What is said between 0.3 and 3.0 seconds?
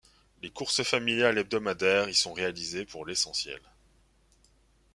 Les courses familiales hebdomadaires y sont réalisées